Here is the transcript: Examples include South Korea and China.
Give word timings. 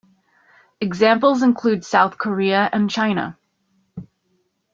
Examples 0.79 1.43
include 1.43 1.85
South 1.85 2.17
Korea 2.17 2.67
and 2.73 2.89
China. 2.89 3.37